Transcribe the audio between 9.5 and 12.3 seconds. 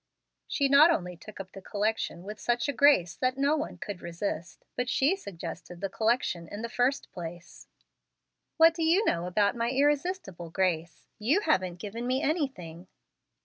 my irresistible grace? You haven't given me